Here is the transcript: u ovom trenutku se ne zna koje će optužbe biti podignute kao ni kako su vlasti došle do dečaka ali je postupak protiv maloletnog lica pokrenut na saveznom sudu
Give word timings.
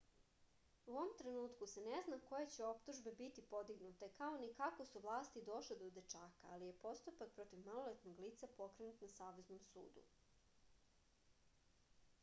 u 0.85 0.91
ovom 0.99 1.09
trenutku 1.17 1.65
se 1.73 1.81
ne 1.87 1.99
zna 2.05 2.17
koje 2.29 2.47
će 2.55 2.63
optužbe 2.69 3.13
biti 3.19 3.43
podignute 3.51 4.09
kao 4.21 4.39
ni 4.45 4.49
kako 4.61 4.87
su 4.93 5.03
vlasti 5.05 5.45
došle 5.51 5.79
do 5.83 5.91
dečaka 5.99 6.49
ali 6.55 6.71
je 6.71 6.79
postupak 6.87 7.37
protiv 7.37 7.63
maloletnog 7.69 8.25
lica 8.27 8.51
pokrenut 8.59 9.07
na 9.09 9.13
saveznom 9.19 9.63
sudu 9.69 10.09